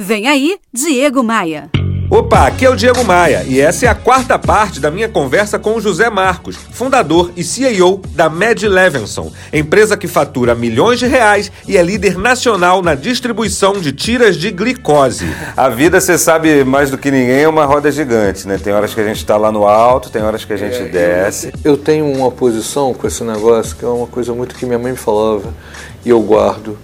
Vem 0.00 0.28
aí, 0.28 0.60
Diego 0.72 1.24
Maia. 1.24 1.68
Opa, 2.08 2.46
aqui 2.46 2.64
é 2.64 2.70
o 2.70 2.76
Diego 2.76 3.02
Maia 3.02 3.44
e 3.48 3.60
essa 3.60 3.84
é 3.84 3.88
a 3.88 3.96
quarta 3.96 4.38
parte 4.38 4.78
da 4.78 4.92
minha 4.92 5.08
conversa 5.08 5.58
com 5.58 5.74
o 5.74 5.80
José 5.80 6.08
Marcos, 6.08 6.54
fundador 6.70 7.32
e 7.36 7.42
CEO 7.42 8.00
da 8.14 8.30
Med 8.30 8.68
Levenson, 8.68 9.32
empresa 9.52 9.96
que 9.96 10.06
fatura 10.06 10.54
milhões 10.54 11.00
de 11.00 11.06
reais 11.08 11.50
e 11.66 11.76
é 11.76 11.82
líder 11.82 12.16
nacional 12.16 12.80
na 12.80 12.94
distribuição 12.94 13.72
de 13.72 13.90
tiras 13.90 14.36
de 14.36 14.52
glicose. 14.52 15.26
A 15.56 15.68
vida, 15.68 16.00
você 16.00 16.16
sabe 16.16 16.62
mais 16.62 16.92
do 16.92 16.96
que 16.96 17.10
ninguém, 17.10 17.42
é 17.42 17.48
uma 17.48 17.64
roda 17.64 17.90
gigante, 17.90 18.46
né? 18.46 18.56
Tem 18.56 18.72
horas 18.72 18.94
que 18.94 19.00
a 19.00 19.04
gente 19.04 19.16
está 19.16 19.36
lá 19.36 19.50
no 19.50 19.66
alto, 19.66 20.10
tem 20.10 20.22
horas 20.22 20.44
que 20.44 20.52
a 20.52 20.56
gente 20.56 20.76
é, 20.76 20.84
desce. 20.84 21.52
Eu 21.64 21.76
tenho 21.76 22.08
uma 22.08 22.30
posição 22.30 22.94
com 22.94 23.04
esse 23.04 23.24
negócio 23.24 23.76
que 23.76 23.84
é 23.84 23.88
uma 23.88 24.06
coisa 24.06 24.32
muito 24.32 24.54
que 24.54 24.64
minha 24.64 24.78
mãe 24.78 24.92
me 24.92 24.98
falava 24.98 25.52
e 26.04 26.10
eu 26.10 26.20
guardo. 26.20 26.78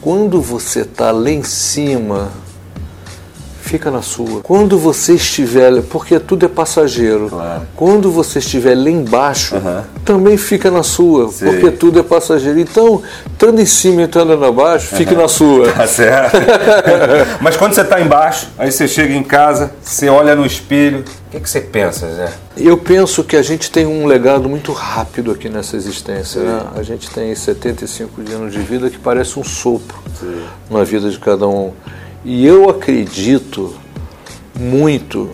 Quando 0.00 0.40
você 0.40 0.80
está 0.80 1.10
lá 1.10 1.30
em 1.30 1.42
cima 1.42 2.32
fica 3.70 3.88
na 3.88 4.02
sua. 4.02 4.40
Quando 4.42 4.76
você 4.76 5.14
estiver, 5.14 5.80
porque 5.82 6.18
tudo 6.18 6.44
é 6.44 6.48
passageiro. 6.48 7.28
Claro. 7.28 7.62
Quando 7.76 8.10
você 8.10 8.40
estiver 8.40 8.74
lá 8.74 8.90
embaixo, 8.90 9.54
uhum. 9.54 9.82
também 10.04 10.36
fica 10.36 10.72
na 10.72 10.82
sua, 10.82 11.30
Sim. 11.30 11.46
porque 11.46 11.70
tudo 11.70 12.00
é 12.00 12.02
passageiro. 12.02 12.58
Então, 12.58 13.00
estando 13.32 13.60
em 13.60 13.66
cima 13.66 14.02
e 14.02 14.04
estando 14.06 14.36
lá 14.36 14.50
baixo, 14.50 14.88
uhum. 14.90 14.98
fique 14.98 15.14
na 15.14 15.28
sua. 15.28 15.70
Tá 15.70 15.86
certo. 15.86 16.36
Mas 17.40 17.56
quando 17.56 17.74
você 17.74 17.82
está 17.82 18.00
embaixo, 18.00 18.48
aí 18.58 18.72
você 18.72 18.88
chega 18.88 19.14
em 19.14 19.22
casa, 19.22 19.70
você 19.80 20.08
olha 20.08 20.34
no 20.34 20.44
espelho, 20.44 21.00
o 21.00 21.30
que, 21.30 21.38
que, 21.38 21.48
você 21.48 21.60
pensa, 21.60 22.12
Zé? 22.12 22.32
Eu 22.56 22.76
penso 22.76 23.22
que 23.22 23.36
a 23.36 23.42
gente 23.42 23.70
tem 23.70 23.86
um 23.86 24.04
legado 24.04 24.48
muito 24.48 24.72
rápido 24.72 25.30
aqui 25.30 25.48
nessa 25.48 25.76
existência. 25.76 26.42
Né? 26.42 26.62
A 26.74 26.82
gente 26.82 27.08
tem 27.08 27.32
75 27.32 28.20
anos 28.32 28.52
de 28.52 28.58
vida 28.58 28.90
que 28.90 28.98
parece 28.98 29.38
um 29.38 29.44
sopro 29.44 29.96
Sim. 30.18 30.42
na 30.68 30.82
vida 30.82 31.08
de 31.08 31.20
cada 31.20 31.46
um. 31.46 31.72
E 32.24 32.46
eu 32.46 32.68
acredito 32.68 33.74
muito 34.58 35.30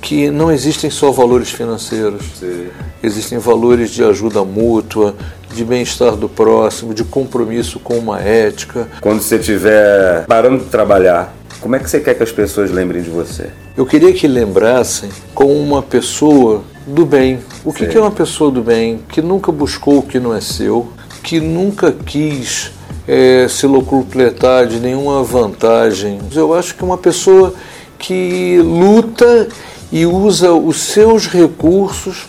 que 0.00 0.30
não 0.30 0.52
existem 0.52 0.90
só 0.90 1.10
valores 1.10 1.50
financeiros. 1.50 2.22
Sim. 2.38 2.68
Existem 3.02 3.38
valores 3.38 3.90
de 3.90 4.02
ajuda 4.02 4.44
mútua, 4.44 5.14
de 5.52 5.64
bem-estar 5.64 6.16
do 6.16 6.28
próximo, 6.28 6.92
de 6.92 7.04
compromisso 7.04 7.78
com 7.78 7.98
uma 7.98 8.20
ética. 8.20 8.88
Quando 9.00 9.20
você 9.20 9.36
estiver 9.36 10.26
parando 10.26 10.64
de 10.64 10.70
trabalhar, 10.70 11.34
como 11.60 11.76
é 11.76 11.78
que 11.78 11.88
você 11.88 12.00
quer 12.00 12.14
que 12.14 12.22
as 12.22 12.32
pessoas 12.32 12.70
lembrem 12.70 13.02
de 13.02 13.08
você? 13.08 13.50
Eu 13.76 13.86
queria 13.86 14.12
que 14.12 14.26
lembrassem 14.26 15.08
como 15.34 15.52
uma 15.52 15.82
pessoa 15.82 16.62
do 16.86 17.06
bem. 17.06 17.38
O 17.64 17.72
que, 17.72 17.86
que 17.86 17.96
é 17.96 18.00
uma 18.00 18.10
pessoa 18.10 18.50
do 18.50 18.62
bem? 18.62 19.00
Que 19.08 19.22
nunca 19.22 19.50
buscou 19.50 19.98
o 19.98 20.02
que 20.02 20.20
não 20.20 20.34
é 20.34 20.40
seu, 20.40 20.88
que 21.22 21.40
nunca 21.40 21.90
quis 21.90 22.72
é, 23.06 23.46
se 23.48 23.66
locupletar 23.66 24.66
de 24.66 24.80
nenhuma 24.80 25.22
vantagem. 25.22 26.18
Eu 26.34 26.54
acho 26.54 26.74
que 26.74 26.84
uma 26.84 26.98
pessoa 26.98 27.54
que 27.98 28.58
luta 28.62 29.48
e 29.92 30.06
usa 30.06 30.52
os 30.52 30.78
seus 30.78 31.26
recursos 31.26 32.26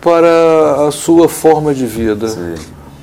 para 0.00 0.86
a 0.88 0.90
sua 0.90 1.28
forma 1.28 1.74
de 1.74 1.86
vida. 1.86 2.28
Sim. 2.28 2.54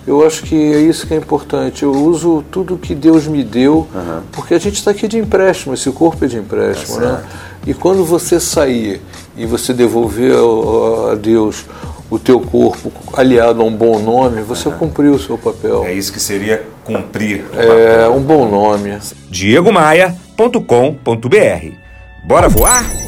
Eu 0.05 0.25
acho 0.25 0.43
que 0.43 0.55
é 0.55 0.79
isso 0.79 1.05
que 1.05 1.13
é 1.13 1.17
importante. 1.17 1.83
Eu 1.83 1.91
uso 1.91 2.43
tudo 2.49 2.77
que 2.77 2.95
Deus 2.95 3.27
me 3.27 3.43
deu, 3.43 3.87
uhum. 3.93 4.21
porque 4.31 4.53
a 4.53 4.59
gente 4.59 4.75
está 4.75 4.91
aqui 4.91 5.05
de 5.05 5.17
empréstimo, 5.17 5.73
esse 5.73 5.91
corpo 5.91 6.23
é 6.23 6.27
de 6.29 6.37
empréstimo, 6.37 6.97
é 6.97 7.05
né? 7.05 7.23
E 7.65 7.73
quando 7.73 8.05
você 8.05 8.39
sair 8.39 9.01
e 9.35 9.45
você 9.45 9.73
devolver 9.73 10.33
a, 10.33 11.11
a 11.11 11.15
Deus 11.15 11.65
o 12.09 12.17
teu 12.17 12.39
corpo 12.39 12.91
aliado 13.13 13.61
a 13.61 13.65
um 13.65 13.75
bom 13.75 13.99
nome, 13.99 14.41
você 14.41 14.69
uhum. 14.69 14.77
cumpriu 14.77 15.13
o 15.13 15.19
seu 15.19 15.37
papel. 15.37 15.85
É 15.85 15.93
isso 15.93 16.11
que 16.11 16.19
seria 16.19 16.65
cumprir. 16.83 17.45
É 17.53 18.07
um 18.07 18.21
bom 18.21 18.49
nome. 18.49 18.97
diegomaia.com.br 19.29 21.71
Bora 22.23 22.49
voar? 22.49 23.06